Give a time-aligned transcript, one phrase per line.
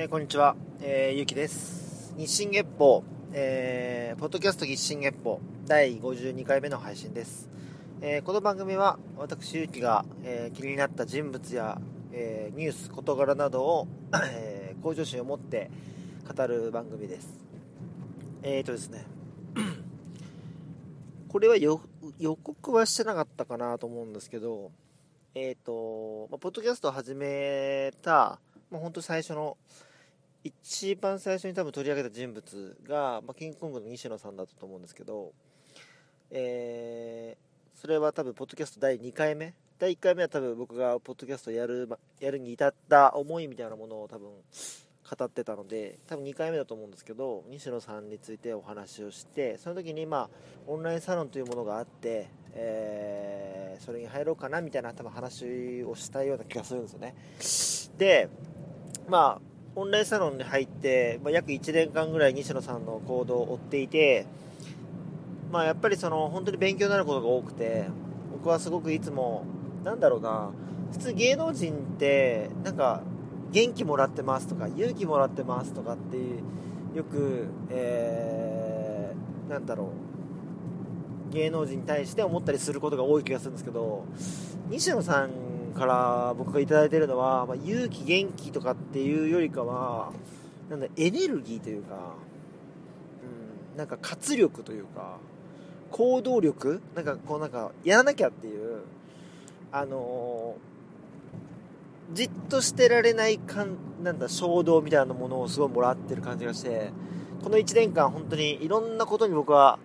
[0.00, 2.14] えーこんにちは、えー、ゆうきです。
[2.16, 3.02] 日進月報、
[3.32, 7.48] えー、ポッドキャスト日進月報第52回目の配信です。
[8.00, 11.80] えーこの番組は私ゆうきが、え気になった人物や、
[12.12, 13.88] えニュース、事柄などを、
[14.30, 15.68] え向上心を持って
[16.32, 17.44] 語る番組です。
[18.44, 19.04] えーとですね、
[21.28, 21.80] これはよ
[22.20, 24.70] 予告はしてなかったかなと思うんですけど、
[25.34, 28.38] えっ、と、まあ、ポッドキャストを始めた、
[28.70, 29.56] まあ、本当最初の
[30.44, 35.32] 一番最初に多分取り上げた人物が、まあ、キングコングの西野さんだったと思うんですけど、
[36.30, 37.48] えー
[37.80, 39.54] それは多分ポッドキャスト第2回目？
[39.78, 50.30] 第1回目は多分僕がポッドキャストやるまやるに至った思いみたいなものを多分語ってたので多分2回目だと思うんですけど西野さんについてお話をしてその時にまあ
[50.66, 57.14] オンラインサロンというものがあって、えーそれに入ろうかなみたいな多分話をしたような気がするんですよね。
[57.96, 58.28] で
[59.08, 64.26] まあオンラインサロンに入って、まあ、約1年間ぐらい西野さんの行動を追っていて
[65.52, 67.86] まあやっぱりその本当に勉強になることが多くて
[68.32, 69.44] 僕はすごくいつも
[69.84, 70.50] なんだろうな
[70.92, 73.02] 普通芸能人ってなんか
[73.52, 76.16] 元気もらってますとか勇気もらってますとかって
[76.96, 78.88] よく、えー
[79.48, 79.92] なんだろ
[81.30, 84.04] う芸能人に対して思ったりすることが多い気がするんですけど
[84.68, 85.30] 西野さん
[85.78, 90.12] から僕が頂いてるのは、まあ、勇気元気とかっていうよりかは
[90.68, 92.14] なんだエネルギーというか、
[93.72, 95.18] うん、なんか活力というか
[95.90, 98.80] 行動力なんかこうなんかやらなきゃっていう
[99.72, 100.68] あのー
[102.10, 106.90] じっとしてられないかんなんだ衝動みたいなものをすごいもらってる感じがして
[107.42, 109.78] この1年間本当にいろんなことに僕は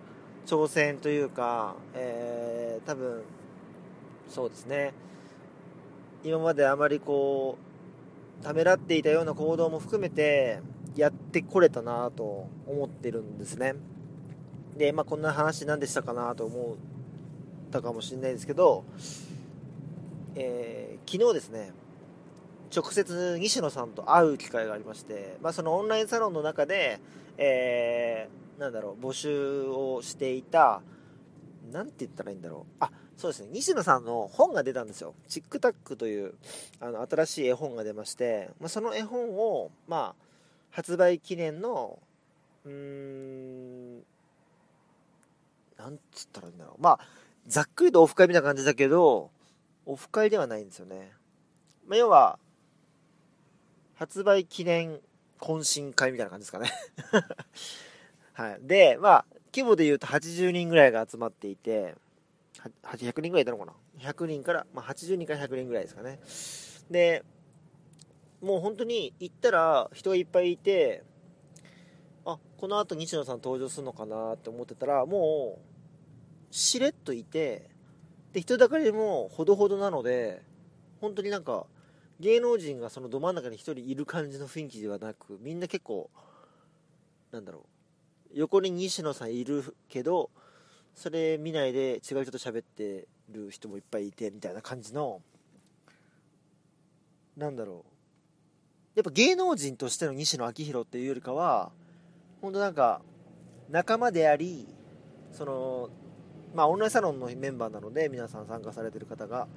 [0.46, 3.22] 挑戦というか、えー多分
[4.28, 4.92] そうですね。
[6.24, 7.58] 今まであまりこ
[8.40, 10.60] うためらっていたような行動も含めて
[10.96, 13.74] やってこれたなと思ってるんですね。
[14.76, 18.84] でまあこんな話何でしたかなと思ったかもしれないですけど、
[20.34, 21.70] えー昨日ですね
[22.74, 26.98] 直接西野さんと会う機会がありまして、まあ、そのオンラインサロンの中で、
[27.36, 30.80] えーなんだろう募集をしていた
[31.74, 32.76] なんて言ったらいいんだろう。
[32.78, 33.48] あそうですね。
[33.50, 35.12] 西野さんの本が出たんですよ。
[35.26, 36.34] チックタックという
[36.78, 40.24] あの新しい絵本が出まして、まあ、その絵本を、まあ、
[40.70, 41.98] 発売記念の
[42.64, 43.98] うーん
[45.76, 46.80] なんつったらいいんだろう。
[46.80, 47.00] まあ
[47.48, 49.32] ざっくりとオフ会みたいな感じだけど
[49.84, 51.10] オフ会ではないんですよね、
[51.88, 52.38] まあ、要は
[53.96, 55.00] 発売記念
[55.40, 56.70] 懇親会みたいな感じですかね。
[58.32, 58.58] はい。
[58.62, 59.24] でまあ
[59.54, 61.94] 規模で言うと80人ぐらいが集まっていて
[62.82, 66.18] 100人ぐらいいたのかな？100人から、まあ、80人から100人ぐらいですかね。
[66.90, 67.22] で
[68.42, 71.04] もう本当に行ったら人がいっぱいいて
[72.24, 75.60] あこのあと西野さん登場するのかなって思ってたらも
[76.50, 77.70] うしれっといて
[78.32, 80.42] で人だかりもほどほどなので
[81.00, 81.66] 本当になんか
[82.18, 86.10] 芸能人がそのど真ん中に一人いる感じの雰囲気ではなくみんな結構
[87.30, 87.73] なんだろう
[88.34, 90.30] 横に西野さんいるけど
[90.94, 95.20] それ見ないで違う人と喋ってる人もいっぱいいてみたいな感じの
[97.36, 97.94] なんだろう。
[98.94, 101.72] やっぱ芸能人としての西野昭弘っていうよりかは
[102.40, 103.00] 本当なんか
[103.68, 104.68] 仲間であり
[105.32, 105.90] その
[106.54, 109.48] まあオンラインサロンのメンバーなので皆さん参加されてる方が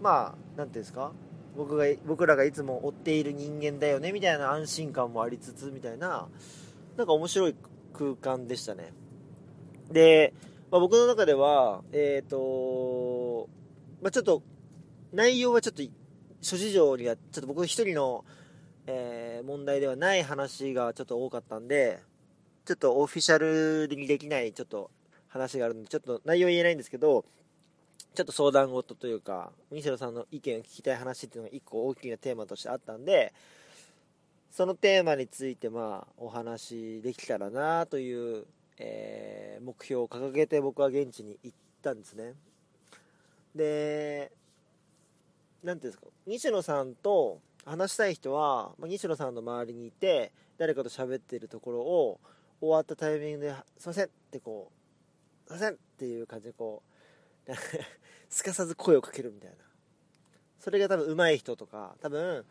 [0.00, 1.12] まあなんていうんですか
[1.54, 6.28] 僕が僕らがいつも追っている人間だよねみたいな安心感もありつつみたいな
[6.96, 7.56] なんか面白い
[7.96, 8.92] 空間でしたね。
[9.90, 10.34] で、
[10.70, 13.48] まあ、僕の中ではえっ、と
[14.02, 14.42] まあちょっと
[15.12, 15.82] 内容はちょっと
[16.40, 18.24] 諸事情にはちょっと僕一人の、
[18.86, 22.00] えー問題ではない話がちょっと多かったんで
[22.64, 24.90] ちょっとオフィシャルにできないちょっと
[25.28, 27.24] 話があるんでちょっと内容言えないんですけど
[28.14, 33.32] ちょっと相談事というか西野さんの意見を聞きたい話っていうのが一個大きなテーマとしてあったんで
[34.56, 38.46] そのテーマについてまあお話できたらなという、
[38.78, 42.34] えー目標を掲げて僕は現地に行ったんですね。
[43.54, 44.32] で
[45.62, 52.20] なんていうんですか西野さんと話したい人は、まあ、西野さんの周りにいて誰かと喋ってるところを
[52.60, 54.70] 終わったタイミングで「すいません」ってこ
[55.46, 56.82] う「すいません」っていう感じでこ
[57.46, 57.52] う
[58.30, 59.56] すかさず声をかけるみたいな。
[60.60, 62.44] それが多分上手い人とか多分、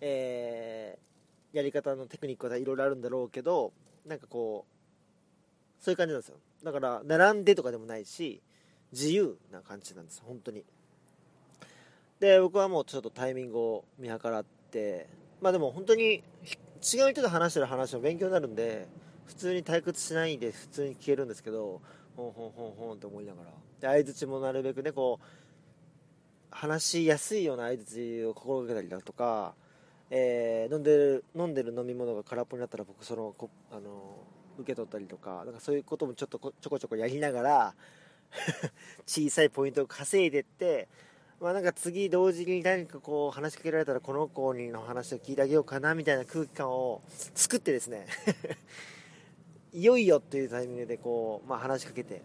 [0.00, 1.11] えー
[1.52, 3.72] やり方のテクニックはいろいろあるんだろうけど
[4.06, 6.36] なんかこうそういう感じなんですよ。
[6.64, 8.40] だから並んでとかでもないし
[8.92, 10.64] 自由な感じなんです本当に。
[12.20, 15.08] で僕はもうちょっとタイミングを見計らって
[15.40, 16.22] まあでも本当に
[16.82, 18.86] 違う人と話してる話も勉強になるんで
[19.26, 21.80] 普通に退屈しないで普通に聞けるんですけど
[22.16, 23.50] ほんほんほんほんって思いながら。
[23.80, 25.26] で相づちもなるべくねこう
[26.52, 29.54] 話しやすいような相づちを心がけたりだとか、
[30.14, 34.18] えー、飲んでる飲んでる飲み物が空っぽになったら僕そのこあの
[34.58, 37.74] 受け取ったりとかなんかそういうこともちょっとちょこちょこやりながら
[39.06, 40.86] 小さいポイントを稼いでって
[41.40, 47.00] まあなんか次同時に何かこう話しかけられたらこの子にの話を聞いてあげようかなみたいな空気感を
[47.34, 48.06] 作ってですね
[49.72, 52.20] いよいよというタイミングでこう、まあ、話しかけて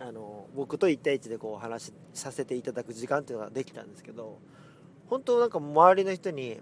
[0.00, 4.40] あの僕と1対1でこう話させていただく時間っていうのができたんですけど
[5.12, 6.58] 本当なんか周りの人に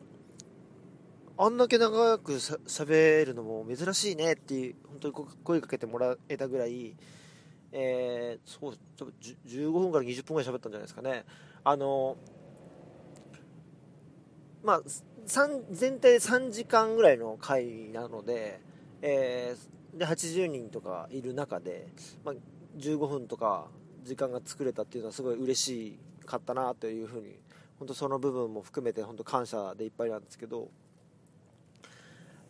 [1.39, 5.15] あんだけ長くしゃべるのも珍しいねっていう本当に
[5.45, 6.97] 声かけてもらえたぐらい、
[7.71, 8.75] えー、そう
[9.47, 11.25] 15分から20分ぐらい喋ったんじゃないですかね。
[11.63, 12.17] あの
[14.65, 14.83] まあ
[15.71, 18.61] 全体で3時間ぐらいの回なので
[19.01, 21.87] えー、で80人とかいる中で、
[22.25, 22.35] まあ、
[22.79, 23.69] 15分とか
[24.03, 27.39] 時間が作れたっていうのはすごい嬉しかったなというふうに
[27.81, 30.69] 本当その部分も含めて本当感謝でいっぱいなんですけど、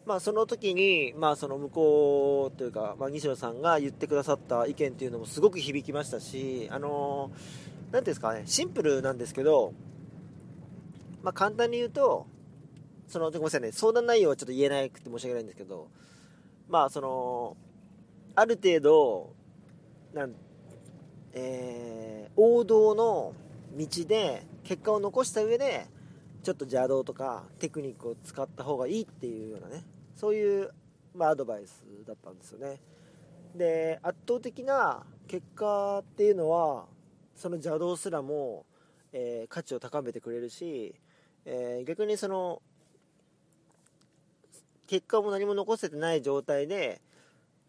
[0.04, 9.72] まあ、その時に、まあ、その向こうというか、まあ、西野さんが言ってくださった意見っていうのもすごく響きましたし、あのー、ていうんですかね、シンプルなんですけど、
[11.22, 12.26] まあ、簡単に言うと、
[13.06, 15.88] そのごめんなさいね、相談内容はちょっと言えなくて申し訳ないんですけど、
[16.68, 17.56] まあその
[18.34, 19.32] ある程度
[20.12, 20.34] なん
[21.32, 23.34] えー、王道の
[23.76, 25.87] 道で結果を残した上で
[26.43, 29.84] ちょっと邪道とかテクニックを使った方がいいっていうようなね
[30.17, 30.70] そういう、
[31.14, 32.81] まあ、アドバイスだったんですよね。
[33.55, 36.87] で圧倒的な結果っていうのは
[37.34, 38.64] その邪道すらも、
[39.12, 40.94] えー、価値を高めてくれるし、
[41.44, 42.62] えー、逆にその
[44.87, 47.00] 結果も何も残せてない状態で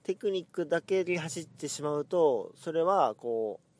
[0.03, 3.70] テクニックだけに走ってしまうとそれはこう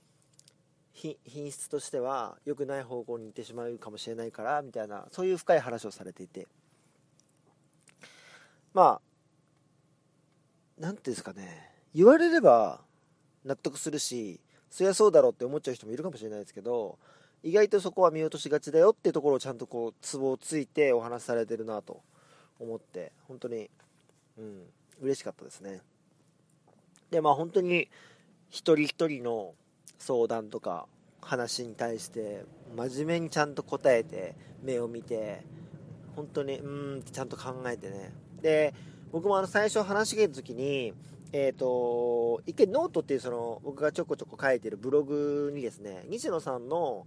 [0.93, 6.47] 品質としては良くない方向に行ってしまうかもしれないからみたいなそういう深い話をされていて。
[8.73, 9.01] まあ
[10.77, 11.71] 何ていうんですかね。
[11.93, 12.81] 言われれば
[13.43, 14.39] 納得するし
[14.69, 16.97] そりゃそうだろうって思っちゃう人もいるかもしれないですけど
[17.43, 22.01] 意外とそこは見落としがちだよっていうところをちゃんとこうツボをついてお話しされてるなと
[22.59, 23.69] 思って本当に
[24.37, 24.63] うん
[25.01, 25.81] 嬉しかったですね。
[27.09, 27.89] でまあ本当に
[28.49, 29.53] 一人一人の
[30.01, 30.87] 相談とか
[31.21, 32.43] 話に対して
[32.75, 35.43] 真面目にちゃんと答えて目を見て
[36.15, 38.11] 本当にうーんってちゃんと考えてね。
[38.41, 38.73] で
[39.11, 40.93] 僕もあの最初話しかけた時に
[41.31, 47.05] えっ、ー、と一回ノートっていうその僕がちょこちょこ書いてるブログにですね西野さんの、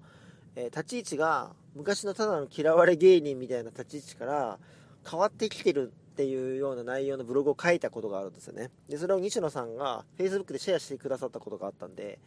[0.55, 4.59] えー、立ち位置が昔のただの嫌われ芸人みたいな立ち位置から
[5.11, 8.71] 変わってきてるっていうような内容のブログを書いたことがあるんですよね。
[8.89, 12.21] でそれを西野さんが Facebook でシェアしてくださったことがあったんで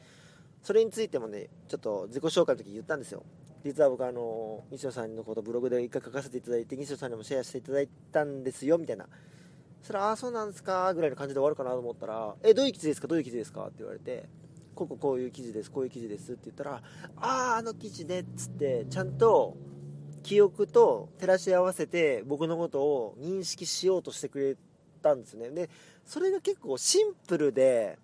[0.64, 3.24] それについてもねちょっと自己紹介の時に言ったんですよ。
[3.64, 9.08] 実は僕あの西野さんのことブログで一回書かせていただいて西野さんにもシェアしていただいたんですよみたいな。
[9.82, 13.08] それああそうなんですかぐらいの感じで終わるかなと思ったらえどういう記事ですか？
[13.08, 13.64] どういう記事ですか？
[13.64, 14.28] って言われて
[14.76, 19.56] こここういう記事ですこういう記事ですって言ったらあああの記事でっつってちゃんと
[20.24, 24.58] 記憶と照らし合わせて僕のことを認識しようとしてくれ
[25.02, 25.50] たんですね。
[25.50, 25.70] で
[26.06, 27.98] それが結構シンプルで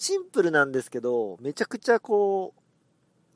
[0.00, 2.54] シンプルなんですけどめちゃくちゃこ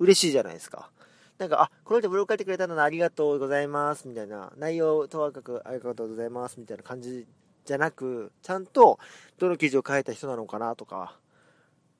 [0.00, 0.90] う嬉しいじゃないですか。
[1.36, 4.50] なんかあこの人ブログ書いてくれたのありがとうございますみたいな。
[4.56, 7.26] 内容とわかくありがとうございますみたいな感じ
[7.66, 8.98] じゃなくちゃんと
[9.38, 11.18] どの記事を書いた人なのかなとか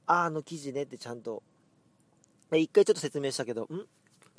[0.06, 1.42] ああの記事ねってちゃんと。
[2.52, 3.66] 一回ちょっと説明したけどん？
[3.66, 3.85] ちょっ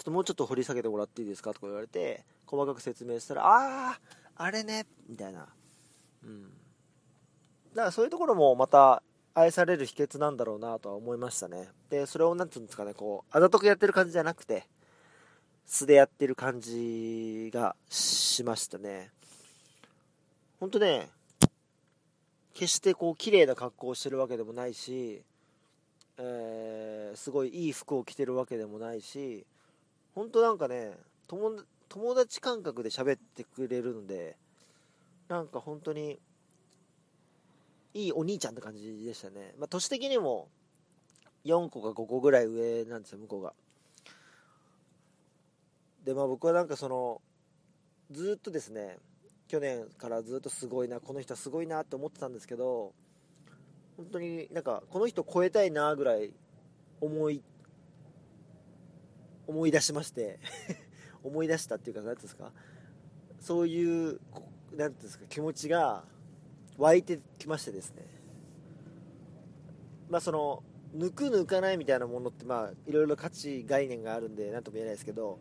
[0.03, 1.53] ともうちょっと掘り下げてもらっていいですか？
[1.53, 3.99] とか言われて、細かく説明したら、ああ、
[4.37, 5.47] あれね、みたいな。
[6.23, 6.43] うん。
[6.43, 6.49] だ
[7.75, 9.03] からそういうところもまた
[9.35, 11.69] 愛される秘訣なんだろうなとは思いましたね。
[11.89, 14.65] で、それをなんていうんですかね、こう、あざとくやってる感じじゃなくて、
[15.65, 19.11] 素でやってる感じがしましたね。
[20.59, 21.09] ほんとね、
[22.53, 25.21] 決してこう、綺麗な格好をしてるわけでもないし、
[26.17, 29.45] えー、すごいいい服を着てるわけでもないし、
[30.15, 30.93] 本当なんかね
[31.27, 34.37] 友友達感覚で喋ってくれるので
[35.27, 36.19] なんか本当に
[37.95, 40.49] いいお兄ちゃんって感じでしたね、まあ、年的にも
[41.45, 43.53] 4個か5個ぐらい上なんですよ向こうが。
[46.03, 47.21] でまあ僕はなんかその
[48.11, 48.97] ずっとですね
[49.47, 52.93] 去年からずっとすごいなこの人はすごいなって思ってたんですけど
[53.95, 56.33] 本当になんかこの人超えたいなぐらい
[56.99, 57.41] 思い
[59.47, 60.39] 思い出しまして
[61.23, 62.51] 思い出したっていうか何ていうんですか
[63.39, 64.19] そういう
[64.73, 66.03] 何ていうんですか気持ちが
[66.77, 68.03] 湧いてきましてですね。
[70.09, 70.63] まあその
[70.95, 75.39] 抜く抜かないみたいなものってまあいろいろ価値概念があるんで何とも言えないですけど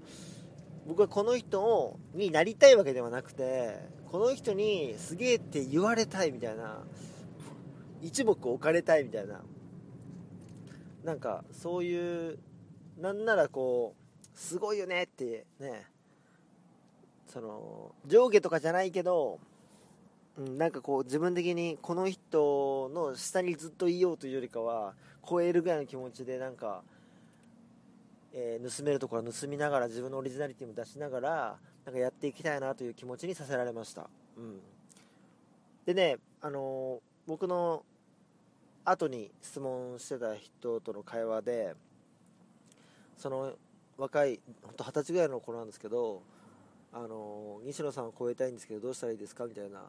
[0.86, 3.78] 僕はこの人になりたいわけではなくて
[4.10, 6.78] この人にすげえって言われたいみたいな
[8.02, 9.42] 一目置かれたいみたいな
[11.04, 12.38] なんかそういう
[13.00, 15.86] なんならこうすごいよねってね
[17.28, 19.40] その上下とかじゃないけど、
[20.36, 24.94] うん、なんかこう自分的にこの人の下にずっといようというよりかは
[25.28, 26.82] 超えるぐらいの気持ちでなんか、
[28.32, 34.60] えー、盗めるところは盗みながら自分のオリジナリティも出しながらなんかやっていきたいなという気持ちにさせられました、うん、
[35.86, 37.84] でね、あのー、僕の
[38.84, 41.74] 後に質問してた人との会話で
[43.16, 43.52] その
[43.96, 46.22] 若い本当二十歳ぐらいの子なんですけど
[46.92, 49.82] あの西野さんを超えたいんですけどどうしたらいいですかみたいな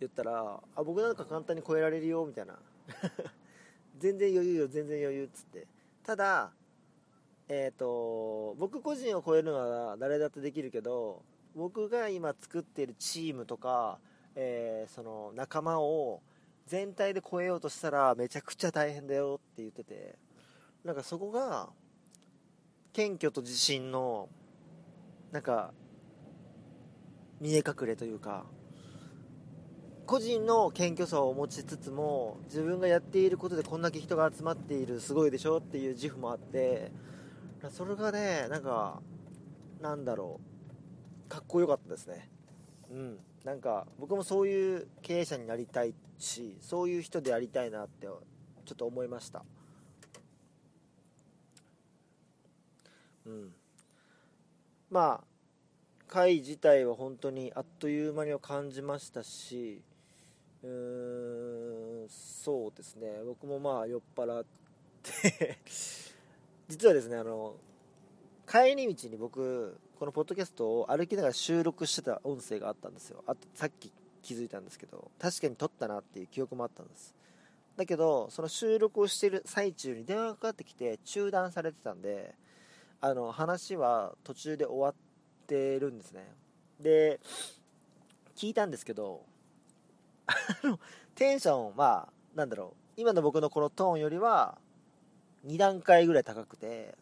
[0.00, 2.58] 言ったらあ僕なんか簡単に超えられるよみたいな。
[3.98, 5.66] 全然余裕よ全然余裕っつって。
[6.04, 6.52] ただ
[7.48, 11.22] えっ、ー、と僕個人を超えるのは誰だってできるけど
[11.54, 13.98] 僕が今作っているチームとか、
[14.34, 16.22] えー、その仲間を
[16.66, 20.18] 全体で超えようとしたらめちゃくちゃ大変だよって言ってて。
[20.84, 21.68] なんかそこが
[22.92, 24.28] 謙虚と自信の
[25.32, 25.72] なんか
[27.40, 28.46] 見え隠れというか。
[30.08, 36.90] 個人の謙虚さを持ちつつも自分がやっていることでこんだけ人が集まっているすごいでしょっていう自負もあって
[37.68, 39.02] それがねなんか
[39.82, 40.40] なんだろ
[41.26, 41.28] う。
[41.28, 42.30] かっこよかったですね。
[42.90, 43.18] うん。
[43.44, 48.22] なんか僕もそういう経営者になりたいしそういう人でありたいなってちょ
[48.72, 49.44] っと思いました。
[53.26, 53.52] うん。
[54.90, 55.24] まあ
[56.06, 59.82] 会自体は本当にあっという間には感じましたし
[60.62, 63.22] うーんそうですね。
[63.24, 64.44] 僕もまあ酔っ払っ
[65.02, 65.58] て
[66.68, 67.56] 実はですねあの
[68.46, 73.22] 帰り道に僕このポッドキャストを歩きながら収録してた音声があったんですよ。
[73.26, 77.14] あとさっき気づいたんですけど確かに撮ったなっていう記憶もあったんです。
[77.76, 82.34] だけどその収録をしてる最中に電話がかかってきて中断されてたんで
[83.00, 84.94] あの話は途中で終わっ
[85.46, 86.26] てるんですね。
[86.80, 87.20] で
[88.34, 89.24] 聞いたんですけど
[91.14, 94.58] テンションはなんだろう今の僕のこのトーンよりは
[95.46, 96.96] 2段階ぐらい高くて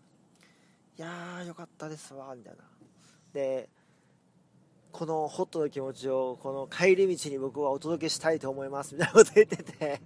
[0.99, 2.65] いやーよかったですわみたいな。
[3.33, 3.69] で
[4.93, 10.01] このホットな気持ちをこの帰り道に僕はお届けしたいと思いますみたいなこと言ってて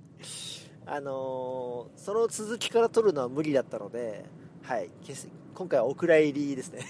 [0.85, 4.25] あのー、その続きから撮るのは無理だったので
[4.65, 4.91] はい
[5.55, 6.85] 今回はお蔵入りですね。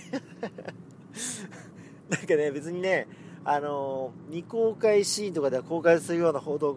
[2.09, 3.07] なんかね別にね
[3.45, 6.77] あの未公開シーンとかでは公開するような報道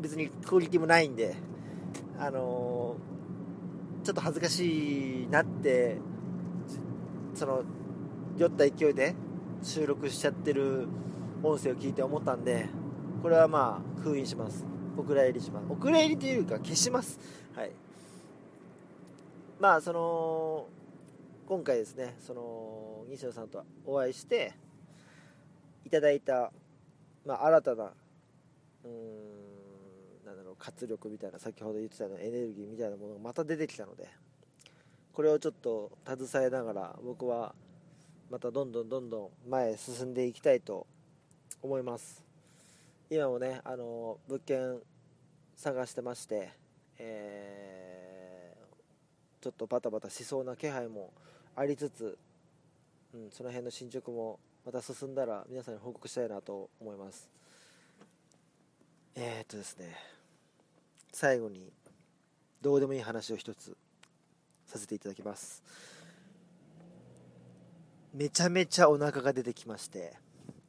[0.00, 1.34] 別にクオリティもないんで
[2.18, 2.96] あの
[4.04, 5.96] ちょっと恥ずかしいなって
[7.34, 7.62] その
[8.36, 9.14] 酔った勢いで
[9.62, 10.86] 収録しちゃってる
[11.42, 12.68] 音声を聞いて思ったんで
[13.22, 14.66] これはまあ封印します。
[14.96, 15.66] お蔵入りします。
[15.70, 17.18] お蔵入りというか消します。
[17.54, 17.70] はい。
[19.60, 20.66] まあその
[21.46, 24.54] 今回ですねその西野さんとお会いして
[25.92, 26.50] ただいた、
[27.26, 27.92] まあ、新たな
[28.84, 34.08] うんなんだろう活力みたいな先ほど言ってたようなエネルギーみたいなものがまた出てきたので
[35.12, 37.54] これをちょっと携えながら僕は
[38.30, 40.86] またどんどんどんどん前へ進んでいきたいと
[41.60, 42.24] 思います。
[43.10, 44.78] 今もねあの物件
[45.54, 46.48] 探してまして、
[46.98, 51.12] えー、ちょっとバタバタしそうな気配も
[51.54, 52.16] ありつつ、
[53.12, 57.28] うん、その辺の進捗もまた進んだら皆さんに報告したいなと思います。
[59.16, 59.96] えー、っとですね。
[61.12, 61.72] 最後に
[62.60, 63.76] どうでもいい話を一つ
[64.66, 65.62] させていただきます。
[68.14, 70.16] めちゃめちゃお腹が出てきまして。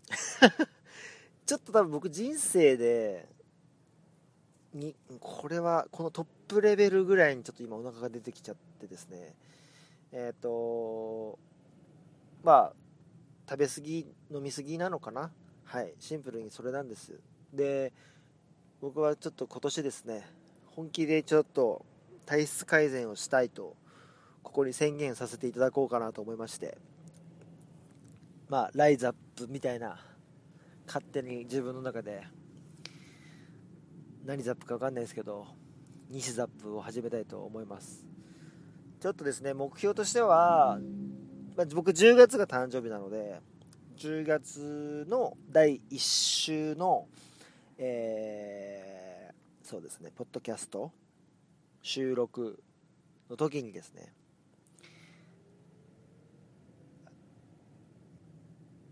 [1.46, 3.28] ちょっと多分僕人生で
[4.74, 9.36] にこれはこのトップレベルぐらいにちょっと今お腹が出てきちゃってですね。
[10.12, 11.38] えっ、ー、と
[12.44, 12.83] まあ
[13.50, 15.32] 食べ過ぎ飲み過ぎなのかな？
[15.66, 17.20] はいシンプルにそれなんです。
[17.54, 17.94] で
[18.82, 20.28] 僕はちょっと今年ですね
[20.66, 21.86] 本気でちょっと
[22.26, 23.76] 体質改善をしたいと
[24.42, 26.78] ここに宣言させていただこうかなと思いまして
[28.50, 30.00] まあライズアップみたいな
[30.86, 32.24] 勝手に自分の中で
[34.26, 35.48] 何ザップか分かんないですけど
[36.10, 38.06] 西ザップを始めたいと思います。
[39.00, 40.80] ちょっとですね目標としては
[41.56, 43.40] まあ、僕10月が誕生日なので
[43.98, 47.08] 10月の第1週の、
[47.78, 50.92] えー、そうですね、ポッドキャスト
[51.84, 52.60] 収録
[53.30, 54.12] の時にですね、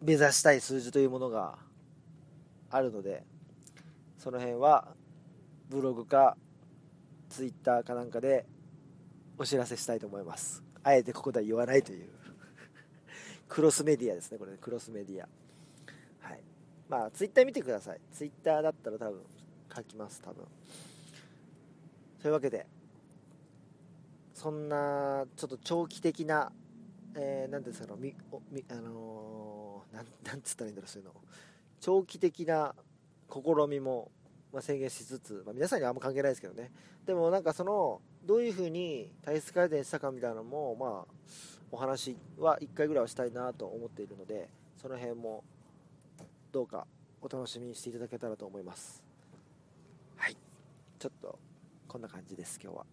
[0.04, 1.58] 目指したい数字というものが
[2.70, 3.24] あるので、
[4.20, 4.90] その辺は
[5.70, 6.38] ブログか
[7.30, 8.46] ツイッターかなんかで
[9.38, 10.64] お知らせしたいと思います。
[10.84, 12.21] あえてここでは言わないという
[13.52, 15.28] クロスメディアですね、これ、クロスメディア。
[16.22, 16.42] はい。
[16.88, 18.00] まあ、ツイッター見てください。
[18.14, 19.22] ツイッターだったら多分
[19.76, 20.46] 書きます、多分。
[22.22, 22.66] そういうわけで、
[24.34, 26.54] そんな、ちょっと長期的な、
[27.14, 28.16] えー、なんですかみ
[28.50, 31.14] みあのー、なん、なんつったらいいんだろう、そういうの。
[31.82, 32.74] 長期的な
[33.30, 34.12] 試みも、
[34.54, 36.72] まあ、宣言しつつ、まあ、皆さんにはあんま関係ないですけどね。
[37.06, 44.50] でもなんかその、どういうふうに体質改善したかみたいなのも、まあ、お話は1回ぐらいはしたいなと思っているので、
[44.82, 45.44] その辺も
[46.52, 46.86] どうか
[47.22, 49.04] お楽しみにしていただけたらと思います。
[50.18, 50.36] はい。
[51.00, 51.40] ちょっと、
[51.88, 52.86] こんな感じです、今日は。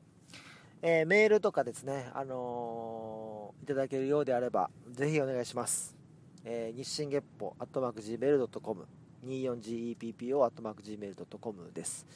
[0.80, 5.96] えー、メールとかですね、あのー、いただけるようであれば、ぜひお願いします。
[6.44, 8.86] えー、日進月歩、アットマーク Gmail.com、
[9.26, 12.06] 24GEPPO、アットマーク Gmail.com です。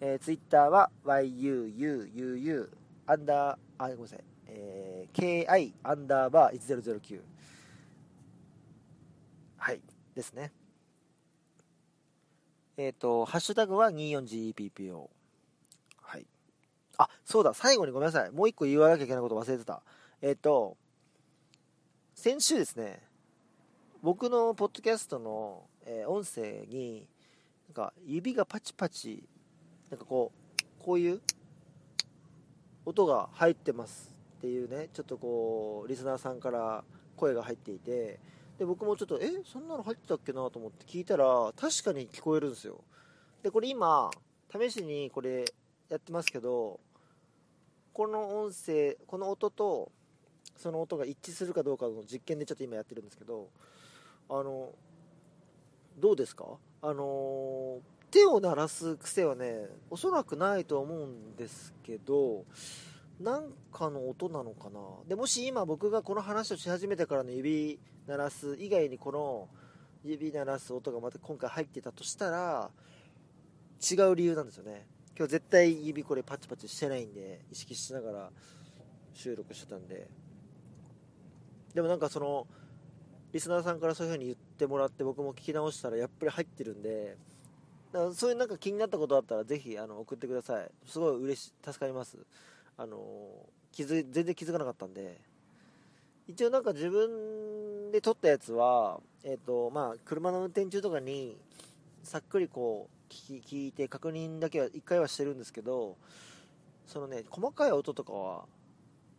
[0.00, 2.68] えー、ツイッターは YUUUU
[3.06, 4.20] アンダー、あ、ごめんなさい、
[4.54, 7.20] えー、KI アンダーバー1009
[9.56, 9.80] はい
[10.14, 10.52] ですね。
[12.76, 15.08] えっ、ー、とハッシュタグは 24GEPPO
[16.02, 16.26] はい。
[16.98, 18.30] あそうだ最後にごめんなさい。
[18.30, 19.82] もう一個言わなきゃいけないこと忘れてた。
[20.20, 20.76] えっ、ー、と
[22.14, 23.02] 先週ですね
[24.02, 27.06] 僕のポッドキャストの、えー、音声に
[27.68, 29.24] なんか指がパチパチ
[29.90, 31.20] なんかこうこういう
[32.84, 34.11] 音が入ってます。
[34.42, 36.82] っていうねちょっとこうリスナーさんから
[37.14, 38.18] 声が入っていて
[38.58, 42.80] で僕もちょっとえそんなの入ってたっけなと思って聞いたら確かに聞こえるんですよ。
[43.40, 44.10] でこれ今
[44.52, 45.44] 試しにこれ
[45.88, 46.80] やってますけど
[47.92, 49.92] この音声この音と
[50.56, 53.48] その音が一致するかどうかの実験でちょっと今やってるんですけど
[54.28, 54.70] あの
[56.00, 56.46] どうですか？
[56.82, 57.78] あの
[58.10, 62.44] 手を鳴らす癖はねおそらくないと思うんですけど
[63.22, 64.80] なんかの音なのかな？
[65.08, 69.48] でもし今僕がこの話をし始めてからの指鳴らす以外にこの
[70.04, 72.70] 指鳴らす音がまた今回入ってたとしたら
[73.80, 74.86] 違う理由なんですよね。
[75.16, 78.30] 今日絶対指これパチパチしてないんで意識しながら
[79.14, 80.08] 収録してたんで。
[81.74, 82.46] でもなんかその
[83.32, 87.16] リスナーさんからそういう風に言ってもらって僕も聞き直したらやっぱり入ってるんで
[87.92, 90.70] だからそういうなんか気になったことあったらぜひあの送ってください。
[90.86, 92.18] すごい嬉し助かります。
[92.82, 92.98] あの
[93.70, 95.20] 気づ全然気づかなかったんで。
[96.28, 101.36] 一応なんか自分で撮ったやつは、えーとまあ、車の運転中とかに
[102.04, 105.96] さっくりこう聞聞いて確認だけは1回はしてるんですけど
[106.86, 108.44] そのね細かい音とかは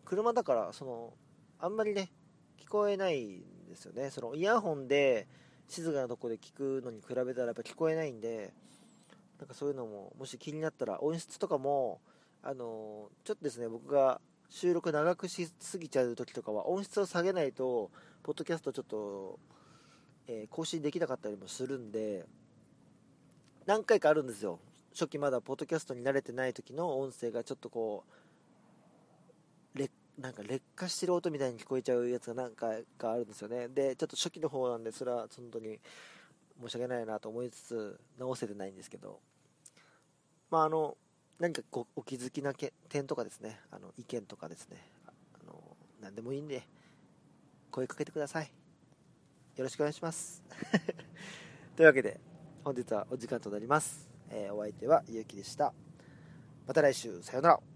[0.05, 1.13] 車だからその
[1.59, 2.09] あんまりね
[2.59, 4.09] 聞こえないんですよね。
[4.09, 5.27] そのイヤホンで
[5.67, 8.53] 静かなとこで聞くのに比べたらやっぱ聞こえないんで
[9.39, 11.99] なんかそういうのももし気になったら音質とかも
[12.43, 17.89] あのちょっとですね僕が収録長くしすぎちゃう時とかは音質を下げないと
[18.21, 19.39] ポッドキャストちょっと、
[20.27, 22.25] えー、更新できなかったりもするんで
[23.65, 24.59] 何回かあるんですよ。
[24.91, 28.03] 初期まだポッドキャストに慣れてない時の音声がちょっとこ
[29.73, 33.69] う劣なんか劣化してる音みたいに聞こえちゃうやつが何回かあるんですよね。
[33.69, 35.79] でちょっと初期の方なんでそれは本当に
[36.61, 39.19] 申し訳ないなと思いつつ直せてないんですけど。
[40.51, 40.97] まああの
[41.39, 45.11] 何かこお気づきなけ点とかですね、あの意見とかですね、あ
[45.45, 45.53] の
[46.01, 46.63] 何でもいいんで、
[47.71, 48.51] 声かけてください。
[49.55, 50.43] よろしくお願いします。
[51.75, 52.19] というわけで、
[52.63, 54.09] 本日はお時間となります。
[54.29, 55.73] えー、お相手はゆうきでした。
[56.67, 57.72] また来週、さようなら。